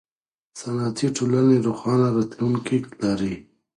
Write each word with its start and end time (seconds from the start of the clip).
صنعتي 0.59 1.07
ټولنې 1.17 1.57
روښانه 1.67 2.07
راتلونکی 2.15 2.77
لري. 3.03 3.33